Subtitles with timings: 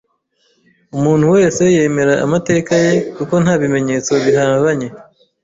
[0.97, 4.87] Umuntu wese yemera amateka ye kuko nta bimenyetso bihabanye